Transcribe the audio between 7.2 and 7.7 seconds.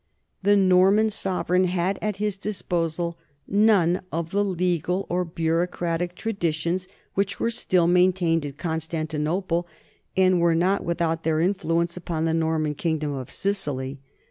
were